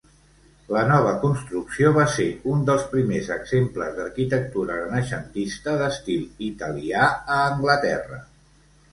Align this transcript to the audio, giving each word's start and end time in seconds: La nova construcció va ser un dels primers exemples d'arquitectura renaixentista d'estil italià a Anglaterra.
La 0.75 0.81
nova 0.91 1.09
construcció 1.23 1.89
va 1.97 2.05
ser 2.13 2.23
un 2.53 2.63
dels 2.69 2.85
primers 2.93 3.27
exemples 3.35 3.91
d'arquitectura 3.97 4.77
renaixentista 4.79 5.75
d'estil 5.83 6.25
italià 6.47 7.03
a 7.11 7.37
Anglaterra. 7.51 8.19